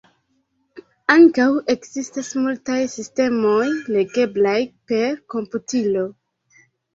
[1.15, 3.67] Ankaŭ ekzistas multaj sistemoj
[3.99, 4.55] legeblaj
[4.93, 6.09] per komputilo.